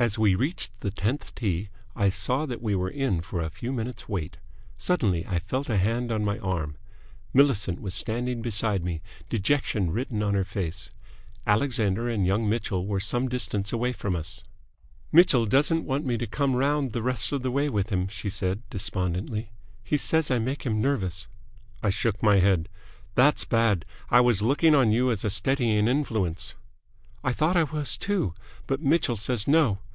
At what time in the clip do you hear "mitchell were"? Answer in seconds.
12.48-12.98